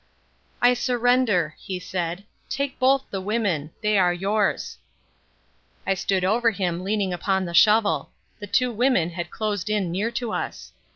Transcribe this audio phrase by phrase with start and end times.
[0.63, 2.23] "I surrender," he said.
[2.49, 3.69] "Take both the women.
[3.83, 4.79] They are yours."
[5.85, 8.09] I stood over him leaning upon the shovel.
[8.39, 10.73] The two women had closed in near to us.